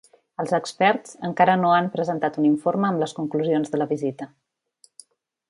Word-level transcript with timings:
Els 0.43 0.53
experts 0.57 1.11
encara 1.29 1.55
no 1.65 1.73
han 1.73 1.89
presentat 1.97 2.39
un 2.43 2.47
informe 2.49 2.89
amb 2.89 3.05
les 3.05 3.15
conclusions 3.21 3.75
de 3.77 3.83
la 3.83 3.89
visita. 3.93 4.31